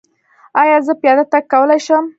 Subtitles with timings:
[0.61, 2.05] ایا زه پیاده تګ کولی شم؟